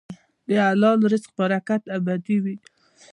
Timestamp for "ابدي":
1.97-2.37